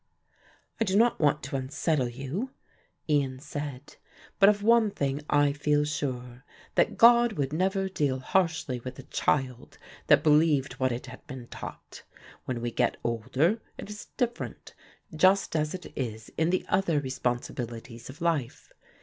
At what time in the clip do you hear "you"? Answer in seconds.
2.09-2.49